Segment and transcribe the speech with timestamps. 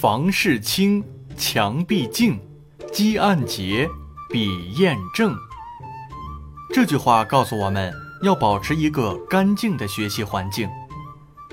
[0.00, 1.04] 房事清，
[1.36, 2.40] 墙壁净，
[2.90, 3.86] 积案洁，
[4.30, 5.36] 笔砚正。
[6.72, 10.66] 这句话告诉我们要保持一个干净的学习环境，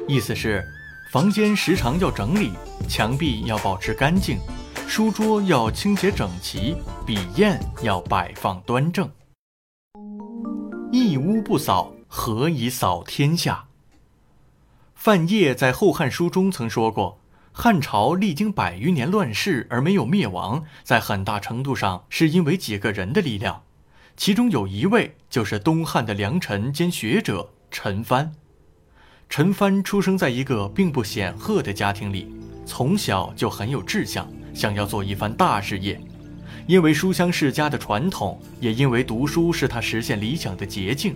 [0.07, 0.63] 意思是
[1.11, 2.53] 房间时常要整理，
[2.87, 4.37] 墙壁要保持干净，
[4.87, 9.11] 书桌要清洁整齐，笔砚要摆放端正。
[10.93, 13.65] 一屋不扫，何以扫天下？
[14.95, 17.19] 范晔在《后汉书》中曾说过，
[17.59, 23.63] 汉朝历经百余年乱世而没有灭亡，在很大程度上是因为几个人的力量。
[24.15, 28.29] 其中有一位就是东汉的良臣兼学者陈蕃。
[29.27, 32.31] 陈蕃出生在一个并不显赫的家庭里，
[32.63, 35.99] 从小就很有志向，想要做一番大事业。
[36.67, 41.15] 因为书香世家的传统，也因为读书是他实现理想的捷径，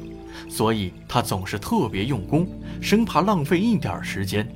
[0.50, 2.48] 所以他总是特别用功，
[2.82, 4.52] 生怕浪费一点时间。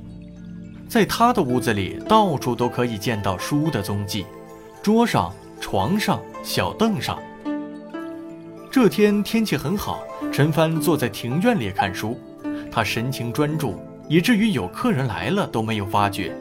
[0.88, 4.24] 在他的屋子里，到处都可以见到书的踪迹，
[4.82, 7.18] 桌上、床上、小凳上。
[8.70, 12.18] 这天天气很好，陈帆坐在庭院里看书，
[12.70, 16.36] 他神情专注，以至于有客人来了都没有发觉。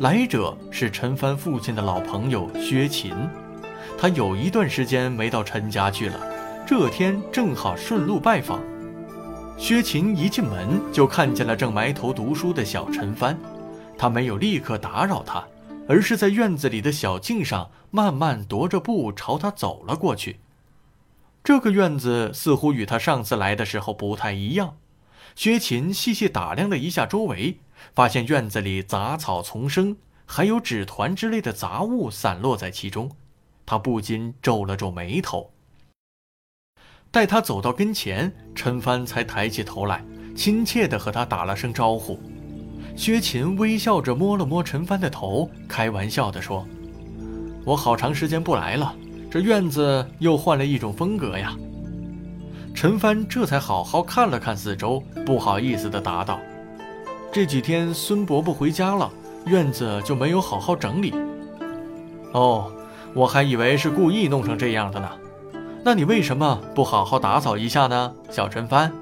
[0.00, 3.12] 来者是陈帆父亲的老朋友薛勤，
[3.96, 6.20] 他有一段时间没到陈家去了，
[6.66, 8.60] 这天正好顺路拜访。
[9.56, 13.36] 薛勤一进门就看见了正埋头读书的小陈帆，
[13.98, 15.46] 他没有立刻打扰他，
[15.88, 20.38] 而是在院子里的小径上慢慢踱着步朝他走了过去。
[21.42, 24.76] 这个院子似乎与他上次来的时候不太一样。
[25.34, 27.58] 薛勤细细打量了一下周围，
[27.94, 33.10] 发现院子里杂草丛生，还有纸团之类的杂物散落在其中，
[33.64, 35.50] 他不禁皱了皱眉头。
[37.10, 40.04] 待他走到跟前，陈帆才抬起头来，
[40.36, 42.20] 亲切地和他打了声招呼。
[42.98, 46.66] 薛勤微笑着摸了摸陈帆的头，开玩笑地说
[47.64, 48.92] ：“我好长时间不来了。”
[49.30, 51.54] 这院子又换了一种风格呀。
[52.74, 56.40] 陈帆这才好好看了看四周，不好意思地答道
[57.30, 59.08] ：“这几天孙伯伯回家了，
[59.46, 61.14] 院子就没有好好整理。”
[62.34, 62.68] 哦，
[63.14, 65.08] 我还以为是故意弄成这样的呢。
[65.84, 68.92] 那你为什么不好好打扫一下呢，小陈帆？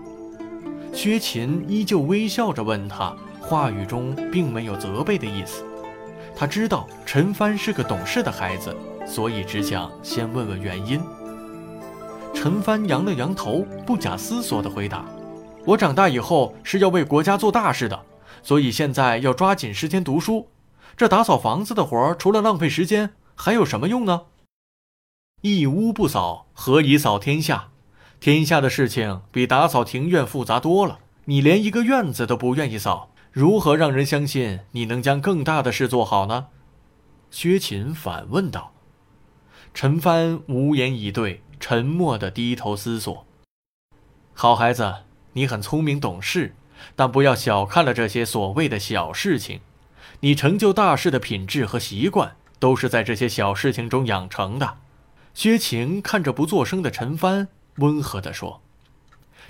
[0.93, 5.65] 薛勤依旧微笑着问他，话语中并没有责备的意思。
[6.35, 8.77] 他知道陈帆是个懂事的孩子。
[9.07, 11.01] 所以只想先问问原因。
[12.35, 15.05] 陈帆扬了扬头，不假思索地回答
[15.65, 18.03] ：“我长大以后是要为国家做大事的，
[18.43, 20.49] 所以现在要抓紧时间读书。
[20.97, 24.23] 这打扫房子的活儿，除了浪费时间，还有什么用呢？
[25.43, 27.69] 一屋不扫，何以扫天下？
[28.19, 30.99] 天下的事情比打扫庭院复杂多了。
[31.27, 36.47] 你连一个院子都不愿意扫，如何让人相信你能将更大的事做好呢？”
[37.31, 38.73] 薛勤反问道。
[39.75, 43.27] 陈帆无言以对，沉默地低头思索。
[44.33, 44.91] 好孩子，
[45.35, 46.55] 你很聪明懂事，
[46.95, 49.61] 但不要小看了这些所谓的小事情。
[50.21, 54.79] 你成就大事的品质和习惯，都是在这些小事情中养成的。
[55.35, 58.63] 薛晴看着不作声的陈帆，温和地说。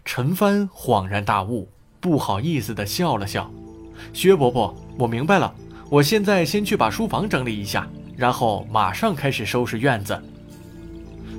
[0.04, 1.70] 陈帆恍然大悟，
[2.00, 3.48] 不好意思地笑了笑。
[4.12, 5.52] 薛伯伯，我明白了，
[5.90, 7.88] 我现在先去把书房整理一下。
[8.16, 10.18] 然后马上开始收拾院子。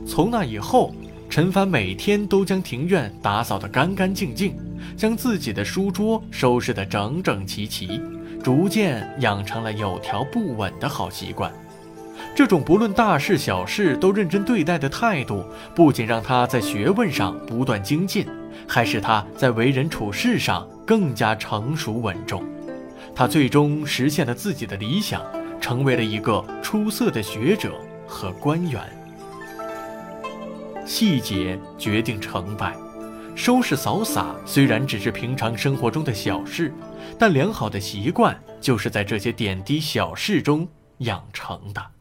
[0.08, 0.94] 从那以后，
[1.28, 4.56] 陈凡每天都将庭院打扫得干干净净，
[4.96, 8.00] 将自己的书桌收拾得整整齐齐，
[8.44, 11.52] 逐渐养成了有条不紊的好习惯。
[12.38, 15.44] 这种不论大事小事都认真对待的态度，
[15.74, 18.28] 不仅让他在学问上不断精进，
[18.68, 22.46] 还使他在为人处事上更加成熟稳重。
[23.16, 25.20] 他最终实现了自己的理想。
[25.60, 27.74] 成为了一个出色的学者
[28.08, 28.80] 和官员。
[30.86, 32.78] 细节决定成败，
[33.36, 36.72] 收拾扫洒虽然只是平常生活中的小事，
[37.18, 40.66] 但良好的习惯就是在这些点滴小事中
[41.00, 41.97] 养成的。